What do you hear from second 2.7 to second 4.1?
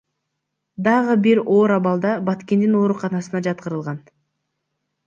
ооруканасына жаткырылган.